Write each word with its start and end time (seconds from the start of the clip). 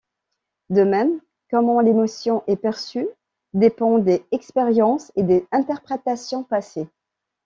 De 0.71 0.81
même, 0.83 1.19
comment 1.51 1.79
l'émotion 1.79 2.41
est 2.47 2.55
perçue 2.55 3.07
dépend 3.53 3.99
des 3.99 4.25
expériences 4.31 5.11
et 5.15 5.21
des 5.21 5.45
interprétations 5.51 6.43
passées. 6.43 6.89